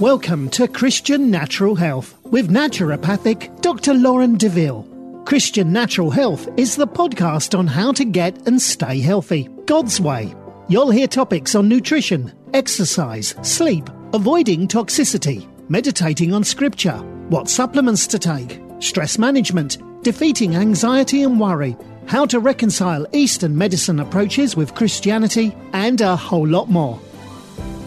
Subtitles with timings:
[0.00, 3.94] Welcome to Christian Natural Health with naturopathic Dr.
[3.94, 4.86] Lauren Deville.
[5.26, 10.32] Christian Natural Health is the podcast on how to get and stay healthy God's way.
[10.68, 18.20] You'll hear topics on nutrition, exercise, sleep, avoiding toxicity, meditating on scripture, what supplements to
[18.20, 21.76] take, stress management, defeating anxiety and worry,
[22.06, 27.00] how to reconcile Eastern medicine approaches with Christianity, and a whole lot more.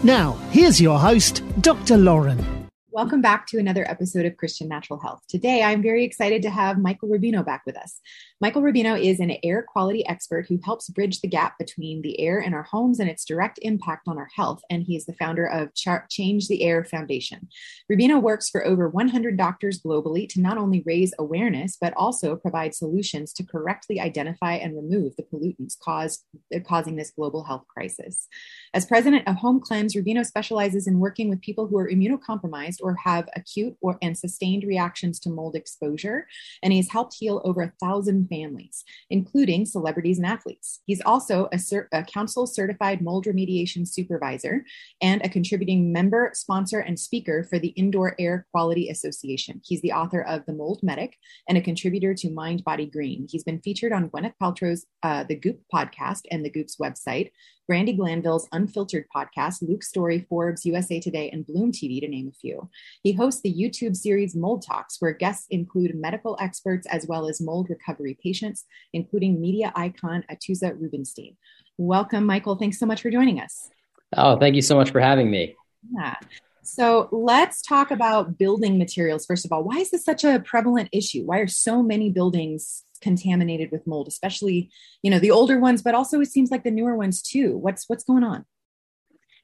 [0.04, 1.96] Now, here's your host, Dr.
[1.96, 2.66] Lauren.
[2.90, 5.22] Welcome back to another episode of Christian Natural Health.
[5.28, 8.00] Today, I'm very excited to have Michael Rubino back with us.
[8.42, 12.40] Michael Rubino is an air quality expert who helps bridge the gap between the air
[12.40, 14.62] in our homes and its direct impact on our health.
[14.68, 17.48] And he is the founder of Ch- Change the Air Foundation.
[17.88, 22.74] Rubino works for over 100 doctors globally to not only raise awareness, but also provide
[22.74, 28.26] solutions to correctly identify and remove the pollutants caused, uh, causing this global health crisis.
[28.74, 32.96] As president of Home Cleanse, Rubino specializes in working with people who are immunocompromised or
[33.04, 36.26] have acute or and sustained reactions to mold exposure,
[36.60, 40.80] and he's helped heal over a thousand families, including celebrities and athletes.
[40.86, 44.64] He's also a, cert- a council certified mold remediation supervisor
[45.02, 49.60] and a contributing member, sponsor, and speaker for the Indoor Air Quality Association.
[49.64, 51.16] He's the author of The Mold Medic
[51.48, 53.26] and a contributor to Mind Body Green.
[53.30, 57.30] He's been featured on Gwyneth Paltrow's uh, The Goop podcast and the Goop's website,
[57.70, 62.32] Brandi Glanville's Unfiltered podcast, Luke Storey, Forbes, USA Today, and Bloom TV, to name a
[62.32, 62.68] few.
[63.02, 67.40] He hosts the YouTube series Mold Talks, where guests include medical experts as well as
[67.40, 71.36] mold recovery patients, including media icon Atoosa Rubenstein.
[71.78, 72.56] Welcome, Michael.
[72.56, 73.70] Thanks so much for joining us.
[74.16, 75.54] Oh, thank you so much for having me.
[75.96, 76.14] Yeah.
[76.62, 79.26] So let's talk about building materials.
[79.26, 81.24] First of all, why is this such a prevalent issue?
[81.24, 84.70] Why are so many buildings contaminated with mold, especially,
[85.02, 87.56] you know, the older ones, but also it seems like the newer ones too.
[87.58, 88.46] What's what's going on?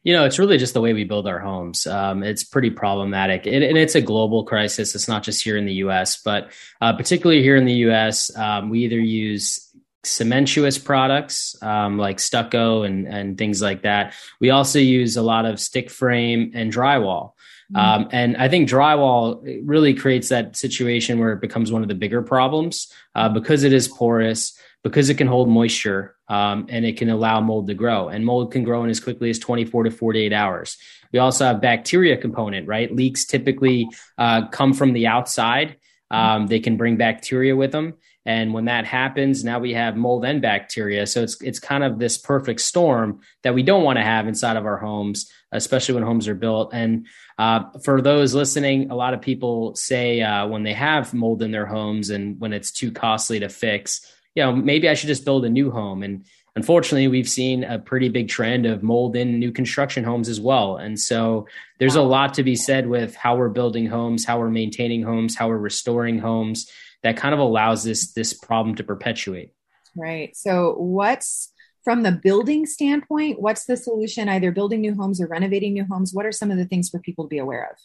[0.05, 1.86] You know, it's really just the way we build our homes.
[1.86, 4.95] Um, it's pretty problematic, and, and, it's a global crisis.
[4.95, 8.70] It's not just here in the U.S., but uh, particularly here in the U.S., um,
[8.70, 9.68] we either use
[10.05, 14.14] cementuous products um, like stucco and, and things like that.
[14.41, 17.33] We also use a lot of stick frame and drywall.
[17.73, 18.02] Mm-hmm.
[18.02, 21.95] Um, and I think drywall really creates that situation where it becomes one of the
[21.95, 26.96] bigger problems uh, because it is porous, because it can hold moisture, um, and it
[26.96, 28.08] can allow mold to grow.
[28.08, 30.79] And mold can grow in as quickly as 24 to 48 hours.
[31.12, 32.95] We also have bacteria component, right?
[32.95, 35.77] Leaks typically uh, come from the outside.
[36.11, 37.95] Um, they can bring bacteria with them.
[38.28, 41.06] And when that happens, now we have mold and bacteria.
[41.06, 44.58] So it's it's kind of this perfect storm that we don't want to have inside
[44.58, 46.74] of our homes, especially when homes are built.
[46.74, 47.06] And
[47.38, 51.52] uh, for those listening, a lot of people say uh, when they have mold in
[51.52, 54.02] their homes and when it's too costly to fix,
[54.34, 56.02] you know, maybe I should just build a new home.
[56.02, 60.38] And unfortunately, we've seen a pretty big trend of mold in new construction homes as
[60.38, 60.77] well.
[60.77, 61.46] And so
[61.78, 65.34] there's a lot to be said with how we're building homes, how we're maintaining homes,
[65.34, 66.70] how we're restoring homes
[67.03, 69.53] that kind of allows this this problem to perpetuate.
[69.97, 70.36] Right.
[70.36, 71.53] So what's
[71.85, 74.29] from the building standpoint, what's the solution?
[74.29, 76.13] Either building new homes or renovating new homes.
[76.13, 77.79] What are some of the things for people to be aware of?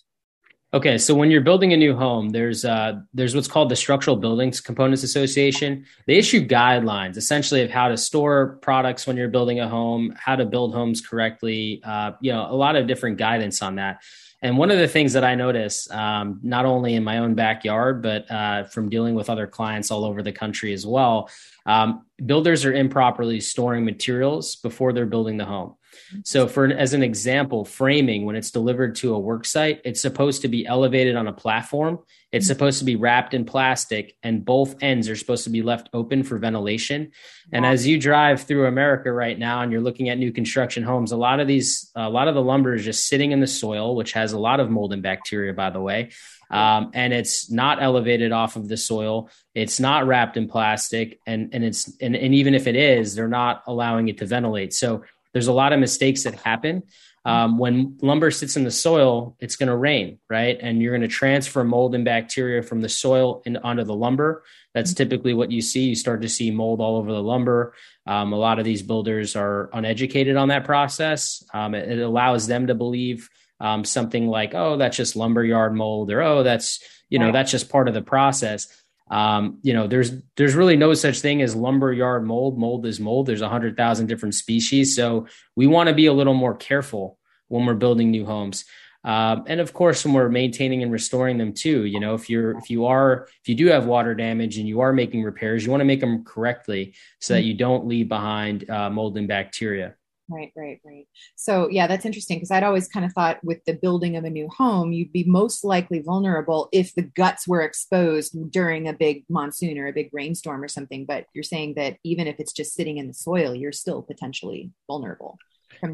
[0.73, 4.15] Okay, so when you're building a new home, there's uh, there's what's called the Structural
[4.15, 5.85] Buildings Components Association.
[6.07, 10.35] They issue guidelines, essentially, of how to store products when you're building a home, how
[10.35, 11.79] to build homes correctly.
[11.85, 14.01] Uh, you know, a lot of different guidance on that.
[14.43, 18.01] And one of the things that I notice, um, not only in my own backyard,
[18.03, 21.29] but uh, from dealing with other clients all over the country as well,
[21.65, 25.75] um, builders are improperly storing materials before they're building the home.
[26.23, 30.41] So, for as an example, framing when it's delivered to a work site, it's supposed
[30.43, 31.99] to be elevated on a platform.
[32.31, 32.53] It's mm-hmm.
[32.53, 36.23] supposed to be wrapped in plastic, and both ends are supposed to be left open
[36.23, 37.11] for ventilation.
[37.51, 41.11] And as you drive through America right now, and you're looking at new construction homes,
[41.11, 43.95] a lot of these, a lot of the lumber is just sitting in the soil,
[43.95, 46.09] which has a lot of mold and bacteria, by the way.
[46.49, 49.29] Um, and it's not elevated off of the soil.
[49.55, 53.27] It's not wrapped in plastic, and and it's and, and even if it is, they're
[53.27, 54.73] not allowing it to ventilate.
[54.73, 55.03] So
[55.33, 56.83] there's a lot of mistakes that happen.
[57.25, 60.57] Um, when lumber sits in the soil, it's going to rain, right?
[60.59, 64.43] And you're going to transfer mold and bacteria from the soil and onto the lumber.
[64.73, 64.97] That's mm-hmm.
[64.97, 65.85] typically what you see.
[65.85, 67.75] You start to see mold all over the lumber.
[68.05, 71.43] Um, a lot of these builders are uneducated on that process.
[71.53, 73.29] Um, it, it, allows them to believe
[73.61, 77.69] um, something like, "Oh, that's just lumberyard mold," or "Oh, that's you know that's just
[77.69, 78.67] part of the process."
[79.09, 82.57] Um, you know, there's there's really no such thing as lumberyard mold.
[82.57, 83.25] Mold is mold.
[83.25, 87.17] There's a hundred thousand different species, so we want to be a little more careful
[87.47, 88.65] when we're building new homes.
[89.05, 92.57] Um, and of course, when we're maintaining and restoring them too, you know, if you're
[92.57, 95.71] if you are if you do have water damage and you are making repairs, you
[95.71, 97.47] want to make them correctly so that mm-hmm.
[97.47, 99.95] you don't leave behind uh, mold and bacteria.
[100.29, 101.05] Right, right, right.
[101.35, 104.29] So, yeah, that's interesting because I'd always kind of thought with the building of a
[104.29, 109.25] new home, you'd be most likely vulnerable if the guts were exposed during a big
[109.29, 111.05] monsoon or a big rainstorm or something.
[111.05, 114.71] But you're saying that even if it's just sitting in the soil, you're still potentially
[114.87, 115.37] vulnerable.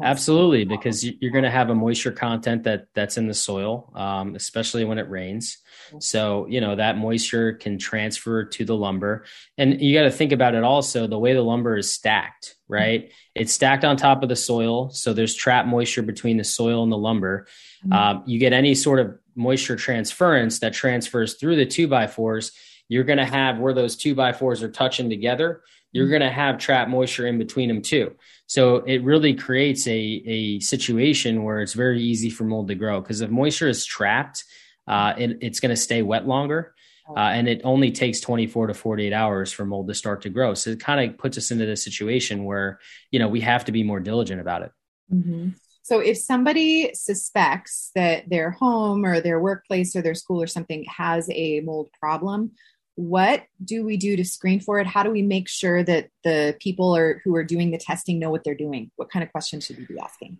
[0.02, 4.34] Absolutely, because you're going to have a moisture content that that's in the soil, um,
[4.34, 5.58] especially when it rains.
[5.98, 9.24] So you know that moisture can transfer to the lumber,
[9.58, 12.56] and you got to think about it also the way the lumber is stacked.
[12.68, 16.84] Right, it's stacked on top of the soil, so there's trap moisture between the soil
[16.84, 17.46] and the lumber.
[17.84, 17.92] Mm-hmm.
[17.92, 22.52] Um, you get any sort of moisture transference that transfers through the two by fours.
[22.88, 25.62] You're going to have where those two by fours are touching together.
[25.92, 26.10] You're mm-hmm.
[26.10, 28.14] going to have trapped moisture in between them too.
[28.46, 33.00] So it really creates a, a situation where it's very easy for mold to grow
[33.00, 34.44] because if moisture is trapped,
[34.88, 36.74] uh, it, it's going to stay wet longer.
[37.16, 40.54] Uh, and it only takes 24 to 48 hours for mold to start to grow.
[40.54, 42.78] So it kind of puts us into this situation where,
[43.10, 44.72] you know, we have to be more diligent about it.
[45.12, 45.48] Mm-hmm.
[45.82, 50.84] So if somebody suspects that their home or their workplace or their school or something
[50.84, 52.52] has a mold problem,
[52.94, 54.86] what do we do to screen for it?
[54.86, 58.30] How do we make sure that the people are, who are doing the testing know
[58.30, 58.90] what they're doing?
[58.96, 60.38] What kind of questions should we be asking?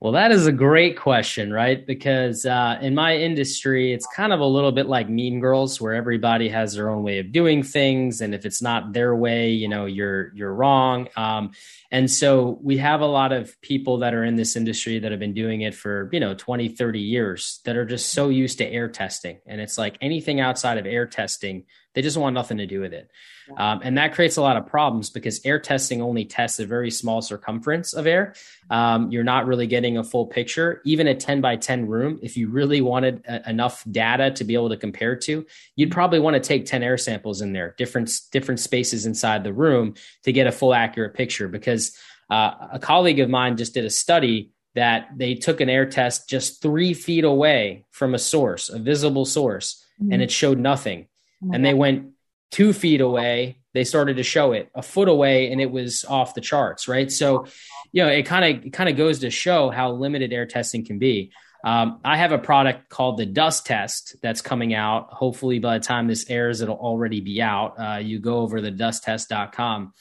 [0.00, 1.86] Well, that is a great question, right?
[1.86, 5.92] Because uh, in my industry, it's kind of a little bit like Mean Girls, where
[5.92, 9.68] everybody has their own way of doing things, and if it's not their way, you
[9.68, 11.08] know, you're you're wrong.
[11.16, 11.50] Um,
[11.90, 15.20] and so we have a lot of people that are in this industry that have
[15.20, 18.66] been doing it for you know 20, 30 years that are just so used to
[18.66, 21.64] air testing, and it's like anything outside of air testing
[21.94, 23.10] they just want nothing to do with it.
[23.56, 26.90] Um, and that creates a lot of problems because air testing only tests a very
[26.90, 28.34] small circumference of air.
[28.70, 30.80] Um, you're not really getting a full picture.
[30.84, 34.54] Even a 10 by 10 room, if you really wanted a- enough data to be
[34.54, 35.44] able to compare to,
[35.74, 39.52] you'd probably want to take 10 air samples in there, different, different spaces inside the
[39.52, 41.48] room to get a full accurate picture.
[41.48, 41.96] Because
[42.30, 46.28] uh, a colleague of mine just did a study that they took an air test
[46.28, 50.12] just three feet away from a source, a visible source, mm-hmm.
[50.12, 51.08] and it showed nothing
[51.44, 52.10] oh and they went
[52.50, 53.58] two feet away.
[53.72, 57.10] They started to show it a foot away and it was off the charts right?
[57.10, 57.46] So
[57.92, 60.84] you know it kind of it kind of goes to show how limited air testing
[60.84, 61.32] can be.
[61.62, 65.08] Um, i have a product called the dust test that's coming out.
[65.10, 67.74] Hopefully by the time this airs it'll already be out.
[67.78, 69.92] Uh, you go over the dusttest.com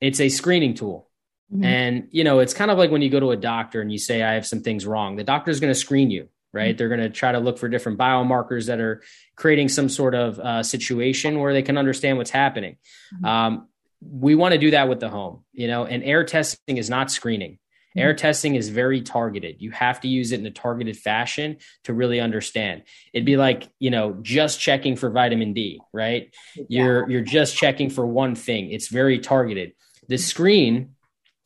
[0.00, 1.08] it's a screening tool.
[1.52, 1.64] Mm-hmm.
[1.64, 3.98] and you know it's kind of like when you go to a doctor and you
[3.98, 5.14] say i have some things wrong.
[5.14, 6.70] The doctor's going to screen you right?
[6.70, 6.78] Mm-hmm.
[6.78, 9.02] They're going to try to look for different biomarkers that are
[9.36, 12.78] creating some sort of uh, situation where they can understand what's happening.
[13.14, 13.24] Mm-hmm.
[13.24, 13.68] Um,
[14.00, 17.10] we want to do that with the home, you know, and air testing is not
[17.10, 17.52] screening.
[17.52, 18.00] Mm-hmm.
[18.00, 19.56] Air testing is very targeted.
[19.60, 22.82] You have to use it in a targeted fashion to really understand.
[23.12, 26.34] It'd be like, you know, just checking for vitamin D, right?
[26.56, 26.64] Yeah.
[26.68, 28.70] You're you're just checking for one thing.
[28.70, 29.72] It's very targeted.
[30.08, 30.94] The screen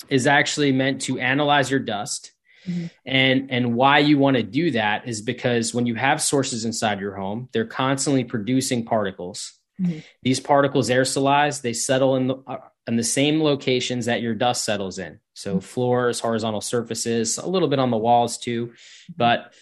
[0.09, 2.33] is actually meant to analyze your dust
[2.69, 2.87] Mm-hmm.
[3.07, 7.01] And and why you want to do that is because when you have sources inside
[7.01, 9.55] your home, they're constantly producing particles.
[9.81, 10.01] Mm-hmm.
[10.23, 14.65] These particles aerosolize, they settle in the uh, in the same locations that your dust
[14.65, 15.21] settles in.
[15.35, 15.61] So mm-hmm.
[15.61, 18.67] floors, horizontal surfaces, a little bit on the walls too.
[18.67, 19.13] Mm-hmm.
[19.17, 19.53] But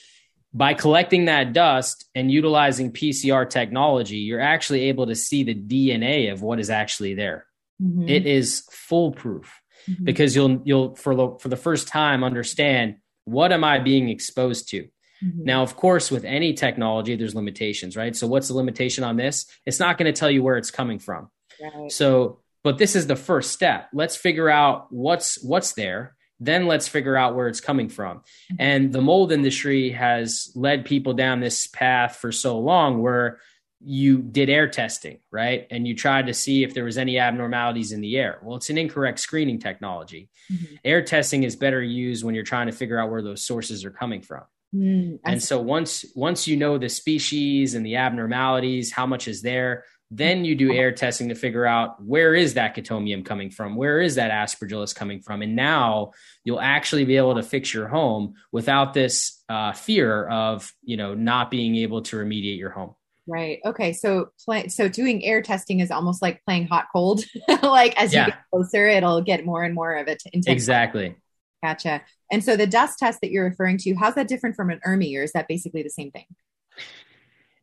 [0.52, 6.32] by collecting that dust and utilizing PCR technology, you're actually able to see the DNA
[6.32, 7.46] of what is actually there.
[7.80, 8.08] Mm-hmm.
[8.08, 9.52] It is foolproof
[9.88, 10.04] mm-hmm.
[10.04, 14.70] because you'll you'll for the for the first time understand what am I being exposed
[14.70, 14.88] to.
[15.24, 15.44] Mm-hmm.
[15.44, 18.14] Now, of course, with any technology, there's limitations, right?
[18.14, 19.46] So, what's the limitation on this?
[19.66, 21.28] It's not going to tell you where it's coming from.
[21.60, 21.90] Right.
[21.90, 23.88] So, but this is the first step.
[23.92, 26.14] Let's figure out what's what's there.
[26.40, 28.18] Then let's figure out where it's coming from.
[28.18, 28.56] Mm-hmm.
[28.60, 33.40] And the mold industry has led people down this path for so long, where
[33.80, 35.66] you did air testing, right?
[35.70, 38.38] And you tried to see if there was any abnormalities in the air.
[38.42, 40.30] Well, it's an incorrect screening technology.
[40.52, 40.74] Mm-hmm.
[40.84, 43.90] Air testing is better used when you're trying to figure out where those sources are
[43.90, 44.42] coming from.
[44.74, 49.40] Mm, and so once once you know the species and the abnormalities, how much is
[49.40, 53.76] there, then you do air testing to figure out where is that chaetomium coming from,
[53.76, 56.12] where is that aspergillus coming from, and now
[56.44, 61.14] you'll actually be able to fix your home without this uh, fear of you know
[61.14, 62.94] not being able to remediate your home.
[63.28, 63.60] Right.
[63.64, 63.92] Okay.
[63.92, 67.22] So play, so doing air testing is almost like playing hot cold.
[67.62, 68.24] like as yeah.
[68.24, 70.22] you get closer, it'll get more and more of it.
[70.32, 71.14] Exactly.
[71.62, 72.02] Gotcha.
[72.32, 75.18] And so the dust test that you're referring to, how's that different from an ERMI,
[75.18, 76.24] or is that basically the same thing?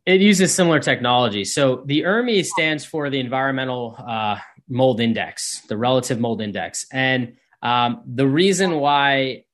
[0.05, 1.45] It uses similar technology.
[1.45, 4.37] So the ERMI stands for the Environmental uh,
[4.69, 9.44] Mold Index, the Relative Mold Index, and um, the reason why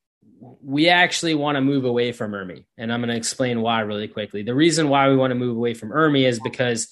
[0.42, 2.66] we actually want to move away from ERMI.
[2.78, 4.42] And I'm going to explain why really quickly.
[4.44, 6.88] The reason why we want to move away from ERMI is because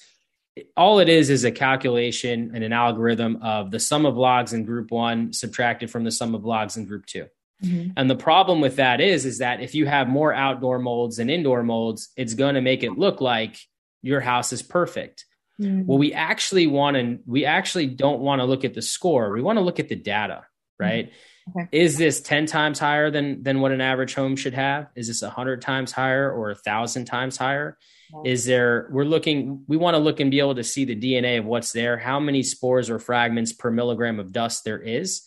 [0.76, 4.64] all it is is a calculation and an algorithm of the sum of logs in
[4.64, 7.26] group one subtracted from the sum of logs in group two.
[7.62, 7.92] Mm-hmm.
[7.96, 11.28] And the problem with that is, is that if you have more outdoor molds than
[11.28, 13.56] indoor molds, it's going to make it look like
[14.02, 15.24] your house is perfect.
[15.60, 15.86] Mm-hmm.
[15.86, 19.30] Well, we actually want to, we actually don't want to look at the score.
[19.30, 20.44] We want to look at the data,
[20.78, 21.06] right?
[21.06, 21.14] Mm-hmm.
[21.50, 21.68] Okay.
[21.72, 24.88] Is this 10 times higher than than what an average home should have?
[24.94, 27.78] Is this 100 times higher or 1000 times higher?
[28.24, 31.38] Is there we're looking we want to look and be able to see the DNA
[31.38, 35.22] of what's there, how many spores or fragments per milligram of dust there is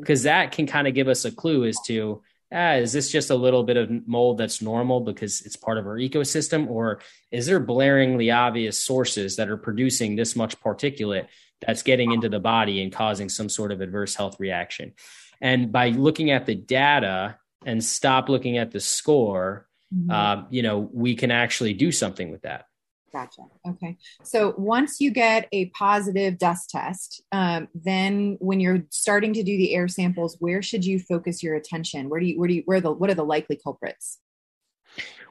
[0.00, 0.26] because mm-hmm.
[0.26, 3.34] that can kind of give us a clue as to ah, is this just a
[3.34, 7.00] little bit of mold that's normal because it's part of our ecosystem or
[7.30, 11.26] is there blaringly obvious sources that are producing this much particulate
[11.66, 14.92] that's getting into the body and causing some sort of adverse health reaction
[15.42, 20.10] and by looking at the data and stop looking at the score, mm-hmm.
[20.10, 22.66] uh, you know, we can actually do something with that.
[23.12, 23.42] Gotcha.
[23.68, 23.98] Okay.
[24.22, 29.58] So once you get a positive dust test, um, then when you're starting to do
[29.58, 32.08] the air samples, where should you focus your attention?
[32.08, 34.18] Where do you, where do you, where the, what are the likely culprits?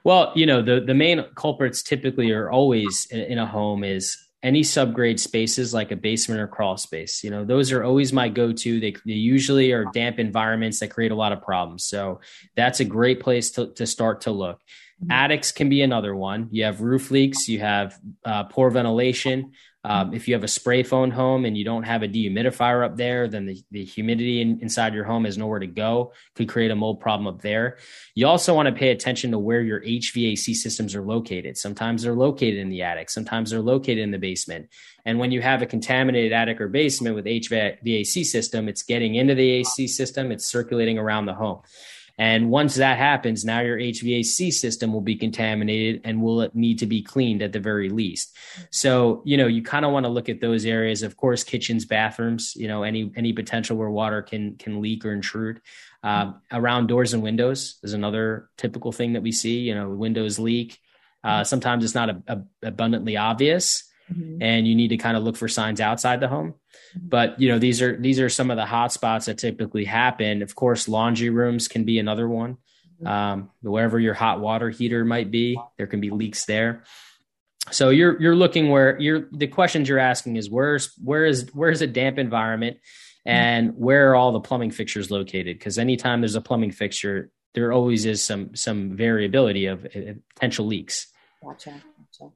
[0.04, 4.18] Well, you know, the, the main culprits typically are always in, in a home is
[4.44, 7.24] any subgrade spaces like a basement or crawl space.
[7.24, 8.80] You know, those are always my go-to.
[8.80, 11.84] They, they, usually are damp environments that create a lot of problems.
[11.84, 12.22] So
[12.56, 14.60] that's a great place to, to start to look.
[15.02, 15.12] Mm-hmm.
[15.12, 16.48] Attics can be another one.
[16.52, 19.52] You have roof leaks, you have uh, poor ventilation.
[19.84, 22.98] Um, if you have a spray foam home and you don't have a dehumidifier up
[22.98, 26.70] there, then the, the humidity in, inside your home has nowhere to go, could create
[26.70, 27.78] a mold problem up there.
[28.14, 31.58] You also want to pay attention to where your HVAC systems are located.
[31.58, 34.70] Sometimes they're located in the attic, sometimes they're located in the basement.
[35.04, 39.34] And when you have a contaminated attic or basement with HVAC system, it's getting into
[39.34, 41.62] the AC system, it's circulating around the home.
[42.18, 46.86] And once that happens, now your HVAC system will be contaminated and will need to
[46.86, 48.36] be cleaned at the very least.
[48.70, 51.04] So, you know, you kind of want to look at those areas.
[51.04, 55.14] Of course, kitchens, bathrooms, you know, any any potential where water can can leak or
[55.14, 55.62] intrude.
[56.04, 59.60] Um, around doors and windows is another typical thing that we see.
[59.60, 60.80] You know, windows leak.
[61.24, 64.42] Uh, sometimes it's not a, a abundantly obvious, mm-hmm.
[64.42, 66.56] and you need to kind of look for signs outside the home.
[66.98, 67.10] Mm-hmm.
[67.10, 70.42] But you know, these are these are some of the hot spots that typically happen.
[70.42, 72.58] Of course, laundry rooms can be another one.
[73.02, 73.08] Mm-hmm.
[73.08, 76.84] Um, wherever your hot water heater might be, there can be leaks there.
[77.70, 81.82] So you're you're looking where you're the questions you're asking is where's where is where's
[81.82, 82.78] a damp environment
[83.26, 85.58] and where are all the plumbing fixtures located?
[85.58, 90.66] Because anytime there's a plumbing fixture, there always is some some variability of uh, potential
[90.66, 91.08] leaks.
[91.44, 91.72] Gotcha.
[91.72, 92.32] Gotcha.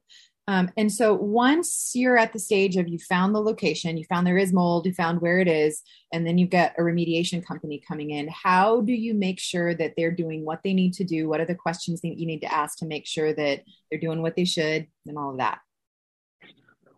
[0.48, 4.26] Um, and so once you're at the stage of you found the location, you found
[4.26, 5.82] there is mold, you found where it is,
[6.12, 9.94] and then you've got a remediation company coming in, how do you make sure that
[9.96, 11.28] they're doing what they need to do?
[11.28, 14.22] What are the questions that you need to ask to make sure that they're doing
[14.22, 15.58] what they should and all of that?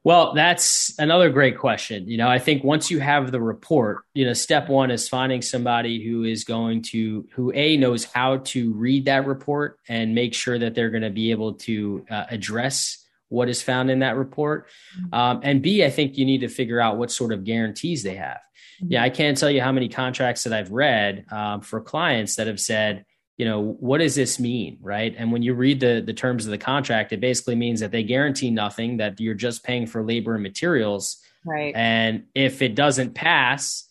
[0.04, 2.08] Well, that's another great question.
[2.08, 5.42] You know, I think once you have the report, you know, step one is finding
[5.42, 10.34] somebody who is going to, who A, knows how to read that report and make
[10.34, 14.16] sure that they're going to be able to uh, address what is found in that
[14.16, 14.68] report.
[14.98, 15.14] Mm-hmm.
[15.14, 18.14] Um, and B, I think you need to figure out what sort of guarantees they
[18.14, 18.40] have.
[18.82, 18.92] Mm-hmm.
[18.92, 22.46] Yeah, I can't tell you how many contracts that I've read um, for clients that
[22.46, 23.04] have said,
[23.38, 25.14] you know, what does this mean, right?
[25.16, 28.02] And when you read the the terms of the contract, it basically means that they
[28.02, 31.18] guarantee nothing, that you're just paying for labor and materials.
[31.46, 31.72] Right.
[31.74, 33.88] And if it doesn't pass,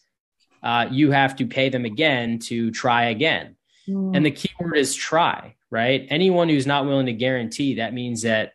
[0.62, 3.56] uh, you have to pay them again to try again.
[3.88, 4.18] Mm.
[4.18, 6.06] And the key word is try, right?
[6.10, 8.51] Anyone who's not willing to guarantee, that means that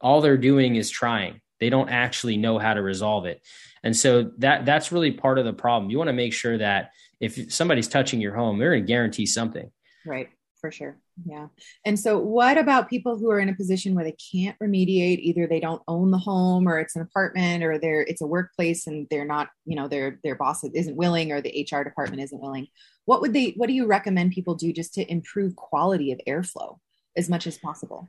[0.00, 1.40] all they're doing is trying.
[1.60, 3.42] They don't actually know how to resolve it.
[3.84, 5.88] And so that that's really part of the problem.
[5.88, 6.90] You want to make sure that
[7.20, 9.70] if somebody's touching your home, they're going to guarantee something.
[10.06, 10.28] Right,
[10.60, 10.98] for sure.
[11.24, 11.48] Yeah.
[11.84, 15.46] And so what about people who are in a position where they can't remediate either
[15.46, 19.06] they don't own the home or it's an apartment or they're it's a workplace and
[19.10, 22.68] they're not, you know, their their boss isn't willing or the HR department isn't willing.
[23.06, 26.78] What would they what do you recommend people do just to improve quality of airflow
[27.16, 28.08] as much as possible?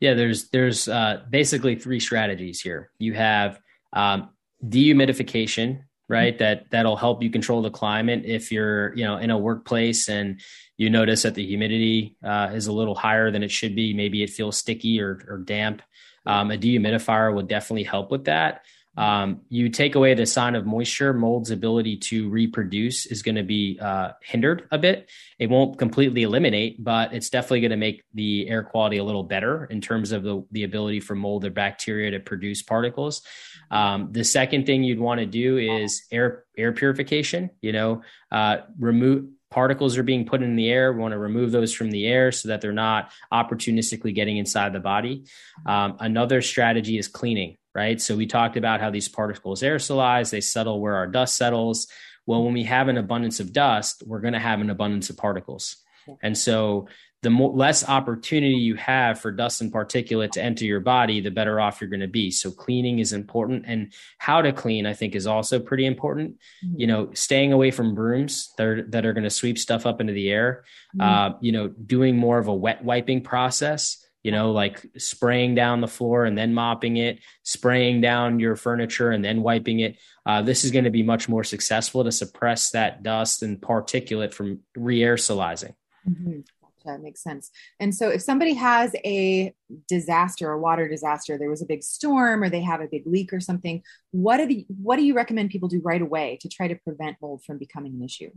[0.00, 2.90] Yeah, there's there's uh, basically three strategies here.
[2.98, 3.60] You have
[3.92, 4.30] um,
[4.64, 6.36] dehumidification, right?
[6.38, 10.40] That that'll help you control the climate if you're you know in a workplace and
[10.76, 13.94] you notice that the humidity uh, is a little higher than it should be.
[13.94, 15.82] Maybe it feels sticky or, or damp.
[16.26, 18.64] Um, a dehumidifier will definitely help with that.
[18.96, 23.42] Um, you take away the sign of moisture, mold's ability to reproduce is going to
[23.42, 25.08] be uh, hindered a bit.
[25.38, 29.22] It won't completely eliminate, but it's definitely going to make the air quality a little
[29.22, 33.22] better in terms of the, the ability for mold or bacteria to produce particles.
[33.70, 37.50] Um, the second thing you'd want to do is air air purification.
[37.62, 40.92] You know, uh, remove particles are being put in the air.
[40.92, 44.72] We want to remove those from the air so that they're not opportunistically getting inside
[44.72, 45.24] the body.
[45.66, 48.00] Um, another strategy is cleaning right?
[48.00, 51.88] So we talked about how these particles aerosolize, they settle where our dust settles.
[52.26, 55.16] Well, when we have an abundance of dust, we're going to have an abundance of
[55.16, 55.76] particles.
[56.22, 56.88] And so
[57.22, 61.30] the more, less opportunity you have for dust and particulate to enter your body, the
[61.30, 62.30] better off you're going to be.
[62.30, 66.36] So cleaning is important, and how to clean, I think, is also pretty important.
[66.64, 66.80] Mm-hmm.
[66.80, 70.00] You know, staying away from brooms that are, that are going to sweep stuff up
[70.00, 70.64] into the air.
[70.96, 71.00] Mm-hmm.
[71.00, 73.98] Uh, you know, doing more of a wet wiping process.
[74.22, 79.10] You know, like spraying down the floor and then mopping it, spraying down your furniture
[79.10, 79.98] and then wiping it.
[80.26, 84.34] Uh, this is going to be much more successful to suppress that dust and particulate
[84.34, 85.74] from re-aerosolizing.
[86.08, 86.40] Mm-hmm.
[86.84, 87.50] That makes sense.
[87.78, 89.54] And so, if somebody has a
[89.88, 93.32] disaster, a water disaster, there was a big storm, or they have a big leak
[93.32, 96.68] or something, what do the, what do you recommend people do right away to try
[96.68, 98.30] to prevent mold from becoming an issue?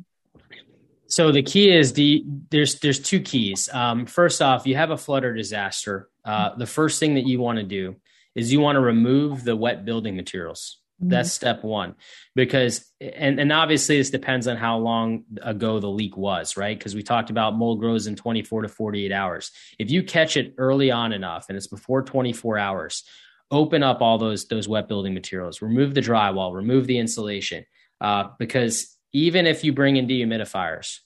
[1.13, 3.69] So the key is the there's there's two keys.
[3.71, 6.09] Um, first off, you have a flood or disaster.
[6.25, 7.97] Uh, the first thing that you want to do
[8.33, 10.79] is you want to remove the wet building materials.
[10.99, 11.09] Mm-hmm.
[11.09, 11.93] That's step one.
[12.33, 16.75] Because, and, and obviously, this depends on how long ago the leak was, right?
[16.75, 19.51] Because we talked about mold grows in 24 to 48 hours.
[19.77, 23.03] If you catch it early on enough and it's before 24 hours,
[23.51, 27.65] open up all those, those wet building materials, remove the drywall, remove the insulation.
[28.01, 30.99] Uh, because even if you bring in dehumidifiers,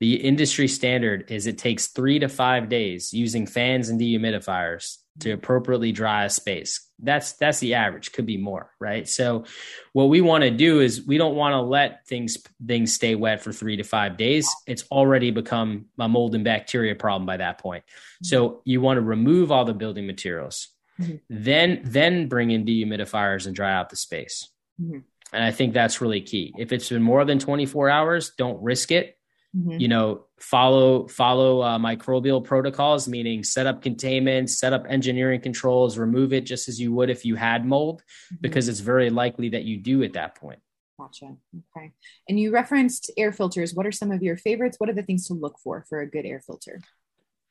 [0.00, 5.30] the industry standard is it takes three to five days using fans and dehumidifiers to
[5.30, 6.86] appropriately dry a space.
[6.98, 8.12] That's that's the average.
[8.12, 9.08] Could be more, right?
[9.08, 9.44] So,
[9.92, 13.42] what we want to do is we don't want to let things things stay wet
[13.42, 14.48] for three to five days.
[14.66, 17.84] It's already become a mold and bacteria problem by that point.
[18.22, 20.68] So you want to remove all the building materials,
[21.00, 21.16] mm-hmm.
[21.28, 24.48] then then bring in dehumidifiers and dry out the space.
[24.80, 24.98] Mm-hmm.
[25.32, 26.54] And I think that's really key.
[26.56, 29.15] If it's been more than 24 hours, don't risk it
[29.56, 29.78] mm-hmm.
[29.78, 35.98] you know follow follow uh, microbial protocols meaning set up containment set up engineering controls
[35.98, 38.36] remove it just as you would if you had mold mm-hmm.
[38.40, 40.60] because it's very likely that you do at that point.
[40.98, 41.36] Gotcha.
[41.76, 41.92] Okay.
[42.28, 43.74] And you referenced air filters.
[43.74, 44.76] What are some of your favorites?
[44.78, 46.80] What are the things to look for for a good air filter?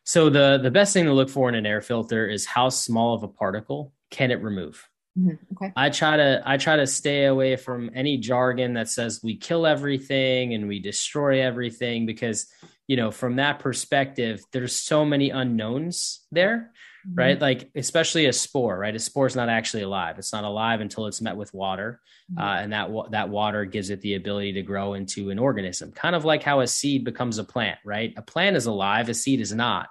[0.03, 3.13] So the the best thing to look for in an air filter is how small
[3.13, 5.55] of a particle can it remove Mm-hmm.
[5.55, 5.73] Okay.
[5.75, 9.65] I try to I try to stay away from any jargon that says we kill
[9.65, 12.47] everything and we destroy everything because
[12.87, 16.71] you know from that perspective there's so many unknowns there
[17.07, 17.19] mm-hmm.
[17.19, 20.81] right like especially a spore right a spore is not actually alive it's not alive
[20.81, 22.41] until it's met with water mm-hmm.
[22.41, 26.15] uh, and that that water gives it the ability to grow into an organism kind
[26.15, 29.39] of like how a seed becomes a plant right a plant is alive a seed
[29.39, 29.89] is not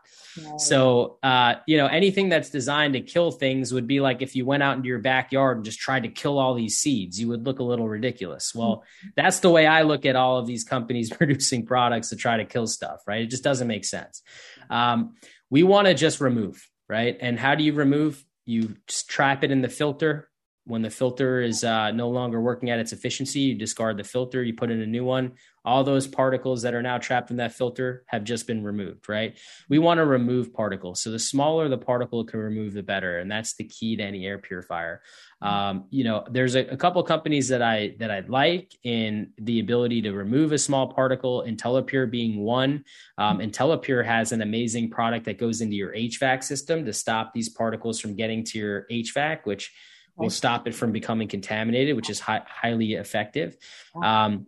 [0.57, 4.45] so, uh, you know, anything that's designed to kill things would be like if you
[4.45, 7.45] went out into your backyard and just tried to kill all these seeds, you would
[7.45, 8.53] look a little ridiculous.
[8.55, 9.09] Well, mm-hmm.
[9.17, 12.45] that's the way I look at all of these companies producing products to try to
[12.45, 13.23] kill stuff, right?
[13.23, 14.23] It just doesn't make sense.
[14.71, 15.15] Um,
[15.51, 17.17] we want to just remove, right?
[17.21, 18.25] And how do you remove?
[18.45, 20.29] You trap it in the filter.
[20.67, 24.43] When the filter is uh, no longer working at its efficiency, you discard the filter,
[24.43, 25.33] you put in a new one
[25.65, 29.39] all those particles that are now trapped in that filter have just been removed, right?
[29.69, 31.01] We want to remove particles.
[31.01, 33.19] So the smaller the particle can remove, the better.
[33.19, 35.01] And that's the key to any air purifier.
[35.41, 39.61] Um, you know, there's a, a couple companies that I that I like in the
[39.61, 42.85] ability to remove a small particle, IntelliPure being one.
[43.17, 47.49] Um, IntelliPure has an amazing product that goes into your HVAC system to stop these
[47.49, 49.73] particles from getting to your HVAC, which
[50.17, 53.57] will stop it from becoming contaminated, which is hi- highly effective.
[54.01, 54.47] Um,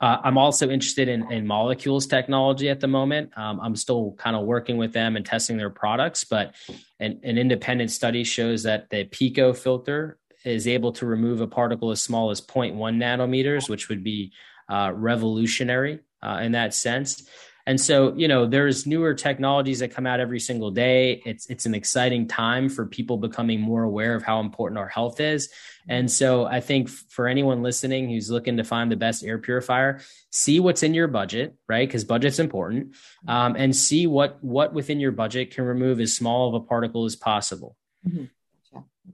[0.00, 3.36] uh, I'm also interested in, in Molekule's technology at the moment.
[3.36, 6.54] Um, I'm still kind of working with them and testing their products, but
[7.00, 11.90] an, an independent study shows that the PECO filter is able to remove a particle
[11.90, 14.32] as small as 0.1 nanometers, which would be
[14.68, 17.28] uh, revolutionary uh, in that sense.
[17.66, 21.20] And so, you know, there's newer technologies that come out every single day.
[21.26, 25.20] It's it's an exciting time for people becoming more aware of how important our health
[25.20, 25.50] is.
[25.88, 30.00] And so, I think for anyone listening who's looking to find the best air purifier,
[30.30, 31.88] see what's in your budget, right?
[31.88, 32.94] Because budget's important,
[33.26, 37.04] um, and see what what within your budget can remove as small of a particle
[37.04, 37.76] as possible.
[38.06, 38.26] Mm-hmm.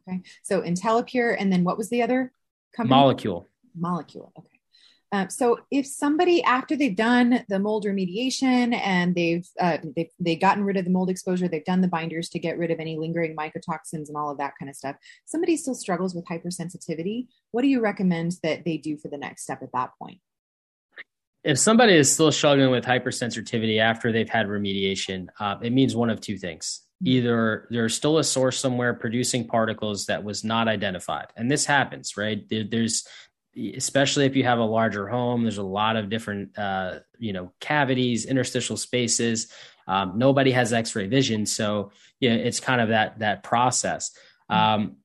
[0.09, 0.23] Okay.
[0.43, 2.33] So IntelliPure, and then what was the other
[2.75, 2.99] company?
[2.99, 3.49] Molecule.
[3.79, 4.31] Molekule.
[4.39, 4.52] Okay.
[5.13, 10.41] Um, so if somebody after they've done the mold remediation and they've, uh, they've they've
[10.41, 12.97] gotten rid of the mold exposure, they've done the binders to get rid of any
[12.97, 14.97] lingering mycotoxins and all of that kind of stuff.
[15.27, 17.27] Somebody still struggles with hypersensitivity.
[17.51, 20.19] What do you recommend that they do for the next step at that point?
[21.45, 26.09] If somebody is still struggling with hypersensitivity after they've had remediation, uh, it means one
[26.09, 27.17] of two things mm-hmm.
[27.17, 32.17] either there's still a source somewhere producing particles that was not identified and this happens
[32.17, 33.07] right there's
[33.77, 37.53] especially if you have a larger home there's a lot of different uh, you know
[37.61, 39.49] cavities interstitial spaces
[39.89, 44.11] um, nobody has x-ray vision so yeah it's kind of that that process
[44.49, 44.97] um,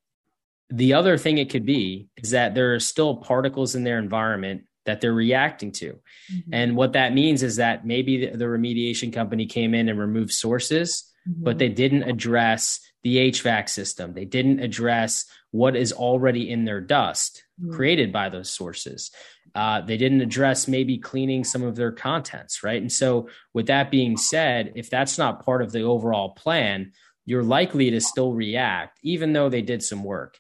[0.69, 4.63] the other thing it could be is that there are still particles in their environment
[4.85, 5.99] that they're reacting to.
[6.33, 6.53] Mm-hmm.
[6.53, 10.31] And what that means is that maybe the, the remediation company came in and removed
[10.31, 11.43] sources, mm-hmm.
[11.43, 14.13] but they didn't address the HVAC system.
[14.13, 17.73] They didn't address what is already in their dust mm-hmm.
[17.73, 19.11] created by those sources.
[19.55, 22.81] Uh, they didn't address maybe cleaning some of their contents, right?
[22.81, 26.91] And so, with that being said, if that's not part of the overall plan,
[27.25, 30.37] you're likely to still react, even though they did some work.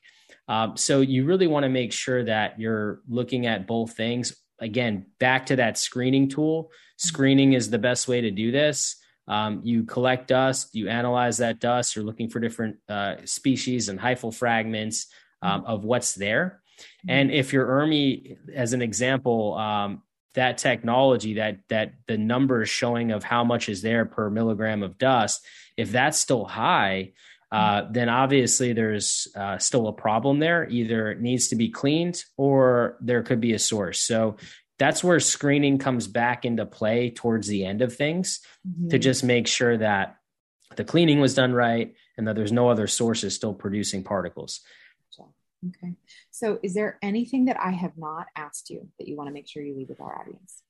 [0.47, 4.35] Um, so you really want to make sure that you're looking at both things.
[4.59, 6.71] Again, back to that screening tool.
[6.95, 8.95] Screening is the best way to do this.
[9.27, 11.95] Um, you collect dust, you analyze that dust.
[11.95, 15.07] You're looking for different uh, species and hyphal fragments
[15.41, 16.61] um, of what's there.
[17.07, 20.03] And if your ERMI, as an example, um,
[20.35, 24.97] that technology, that that the numbers showing of how much is there per milligram of
[24.97, 25.43] dust,
[25.75, 27.13] if that's still high,
[27.51, 30.69] uh, then obviously there's uh, still a problem there.
[30.69, 33.99] Either it needs to be cleaned or there could be a source.
[33.99, 34.37] So
[34.79, 38.89] that's where screening comes back into play towards the end of things mm-hmm.
[38.89, 40.17] to just make sure that
[40.75, 44.61] the cleaning was done right and that there's no other sources still producing particles.
[45.65, 45.93] Okay.
[46.31, 49.47] So, is there anything that I have not asked you that you want to make
[49.47, 50.63] sure you leave with our audience?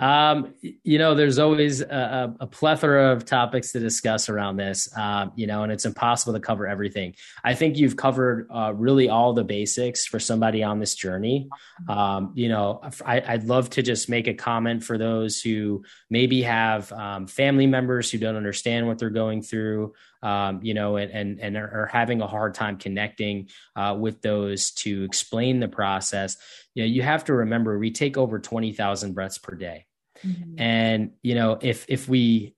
[0.00, 5.30] Um, you know, there's always a, a, plethora of topics to discuss around this, um,
[5.36, 7.14] you know, and it's impossible to cover everything.
[7.44, 11.48] I think you've covered uh, really all the basics for somebody on this journey.
[11.88, 16.42] Um, you know, I, would love to just make a comment for those who maybe
[16.42, 19.94] have um, family members who don't understand what they're going through.
[20.24, 24.70] Um, you know, and, and, and are having a hard time connecting uh, with those
[24.70, 26.38] to explain the process
[26.74, 29.86] you know you have to remember we take over 20,000 breaths per day.
[30.24, 30.60] Mm-hmm.
[30.60, 32.54] And you know if if we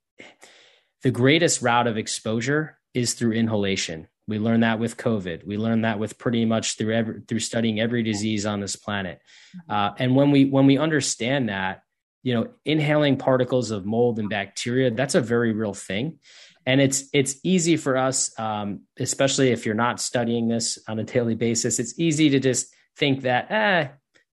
[1.02, 4.08] the greatest route of exposure is through inhalation.
[4.28, 5.46] We learn that with COVID.
[5.46, 9.20] We learn that with pretty much through every, through studying every disease on this planet.
[9.56, 9.72] Mm-hmm.
[9.72, 11.82] Uh, and when we when we understand that,
[12.22, 16.18] you know, inhaling particles of mold and bacteria, that's a very real thing.
[16.66, 21.04] And it's it's easy for us, um, especially if you're not studying this on a
[21.04, 21.78] daily basis.
[21.78, 23.88] It's easy to just think that, eh,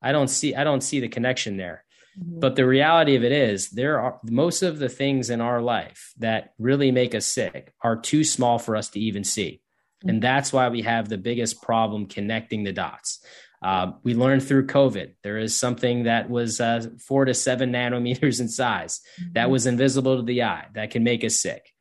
[0.03, 1.85] I don't see I don't see the connection there.
[2.19, 2.41] Mm-hmm.
[2.41, 6.13] But the reality of it is there are most of the things in our life
[6.19, 9.61] that really make us sick are too small for us to even see.
[10.01, 10.09] Mm-hmm.
[10.09, 13.25] And that's why we have the biggest problem connecting the dots.
[13.63, 18.41] Uh, we learned through COVID there is something that was uh, four to seven nanometers
[18.41, 19.33] in size mm-hmm.
[19.33, 21.73] that was invisible to the eye that can make us sick.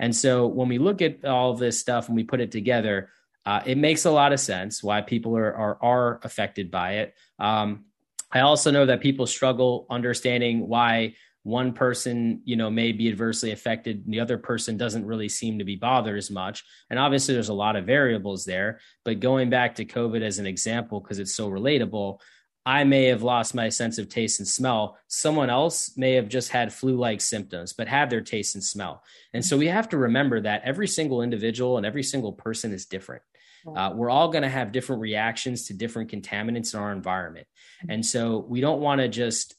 [0.00, 3.10] And so when we look at all this stuff and we put it together,
[3.46, 7.14] uh, it makes a lot of sense why people are are, are affected by it.
[7.38, 7.84] Um,
[8.32, 13.50] I also know that people struggle understanding why one person, you know, may be adversely
[13.50, 16.64] affected, and the other person doesn't really seem to be bothered as much.
[16.90, 18.80] And obviously, there's a lot of variables there.
[19.04, 22.20] But going back to COVID as an example, because it's so relatable,
[22.66, 24.98] I may have lost my sense of taste and smell.
[25.08, 29.02] Someone else may have just had flu like symptoms, but have their taste and smell.
[29.32, 32.86] And so we have to remember that every single individual and every single person is
[32.86, 33.22] different.
[33.66, 37.46] Uh, we're all going to have different reactions to different contaminants in our environment.
[37.82, 37.90] Mm-hmm.
[37.90, 39.54] And so we don't want to just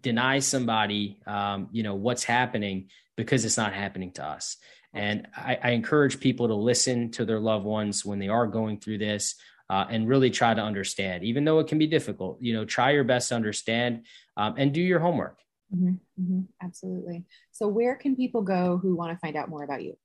[0.00, 4.56] deny somebody, um, you know, what's happening because it's not happening to us.
[4.92, 8.78] And I, I, encourage people to listen to their loved ones when they are going
[8.78, 9.34] through this
[9.70, 12.38] uh, and really try to understand, even though it can be difficult.
[12.40, 15.38] You know, try your best to understand um, and do your homework.
[15.74, 17.24] Mm-hmm, mm-hmm, absolutely.
[17.52, 19.96] So, where can people go who want to find out more about you?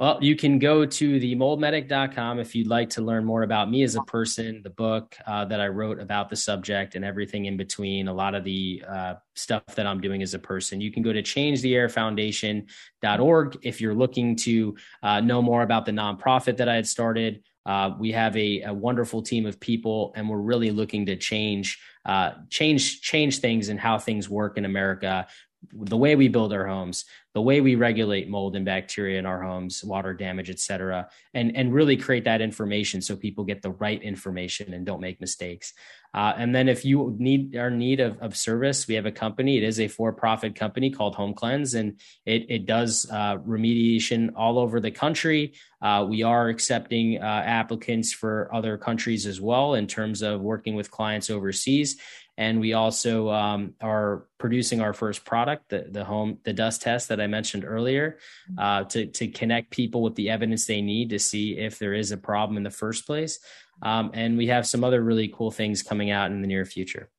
[0.00, 3.96] Well, you can go to themoldmedic.com if you'd like to learn more about me as
[3.96, 8.08] a person, the book uh, that I wrote about the subject, and everything in between,
[8.08, 10.80] a lot of the uh, stuff that I'm doing as a person.
[10.80, 16.56] You can go to changetheairfoundation.org if you're looking to uh, know more about the nonprofit
[16.56, 17.42] that I had started.
[17.66, 21.78] Uh, we have a, a, wonderful team of people, and we're really looking to change,
[22.06, 25.26] uh, change, change things and how things work in America
[25.72, 29.42] the way we build our homes, the way we regulate mold and bacteria in our
[29.42, 33.70] homes, water damage, et cetera, and, and really create that information so people get the
[33.72, 35.74] right information and don't make mistakes.
[36.12, 39.56] Uh, and then if you need our need of, of service, we have a company.
[39.56, 44.58] It is a for-profit company called Home Cleanse, and it, it does uh, remediation all
[44.58, 45.54] over the country.
[45.80, 50.74] Uh, we are accepting uh, applicants for other countries as well in terms of working
[50.74, 51.96] with clients overseas
[52.40, 57.10] and we also um, are producing our first product, the, the home the dust test
[57.10, 58.18] that I mentioned earlier,
[58.56, 62.12] uh, to to connect people with the evidence they need to see if there is
[62.12, 63.40] a problem in the first place.
[63.82, 67.10] Um, and we have some other really cool things coming out in the near future.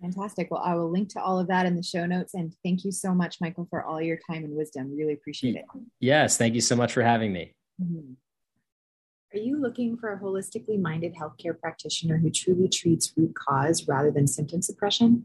[0.00, 0.50] Fantastic.
[0.50, 2.34] Well, I will link to all of that in the show notes.
[2.34, 4.96] And thank you so much, Michael, for all your time and wisdom.
[4.96, 5.64] Really appreciate it.
[5.98, 6.38] Yes.
[6.38, 7.54] Thank you so much for having me.
[7.82, 8.12] Mm-hmm.
[9.32, 14.10] Are you looking for a holistically minded healthcare practitioner who truly treats root cause rather
[14.10, 15.24] than symptom suppression?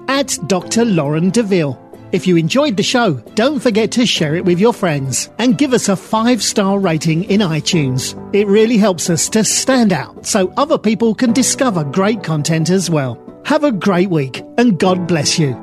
[0.11, 0.83] at Dr.
[0.83, 1.79] Lauren DeVille.
[2.11, 5.71] If you enjoyed the show, don't forget to share it with your friends and give
[5.71, 8.13] us a five star rating in iTunes.
[8.35, 12.89] It really helps us to stand out so other people can discover great content as
[12.89, 13.17] well.
[13.45, 15.53] Have a great week and God bless you.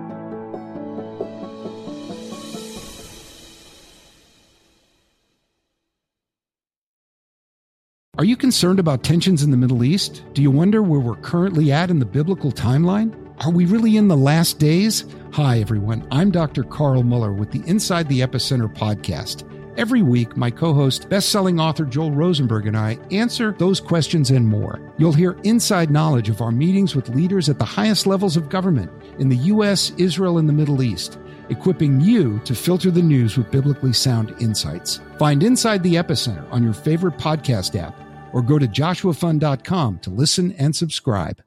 [8.16, 10.24] Are you concerned about tensions in the Middle East?
[10.32, 13.27] Do you wonder where we're currently at in the biblical timeline?
[13.40, 15.04] Are we really in the last days?
[15.32, 16.04] Hi, everyone.
[16.10, 16.64] I'm Dr.
[16.64, 19.48] Carl Moeller with the Inside the Epicenter podcast.
[19.78, 24.32] Every week, my co host, best selling author Joel Rosenberg, and I answer those questions
[24.32, 24.80] and more.
[24.98, 28.90] You'll hear inside knowledge of our meetings with leaders at the highest levels of government
[29.20, 31.16] in the U.S., Israel, and the Middle East,
[31.48, 35.00] equipping you to filter the news with biblically sound insights.
[35.16, 37.96] Find Inside the Epicenter on your favorite podcast app
[38.32, 41.40] or go to joshuafund.com to listen and subscribe.